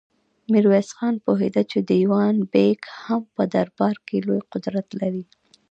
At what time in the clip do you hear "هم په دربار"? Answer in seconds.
3.03-3.95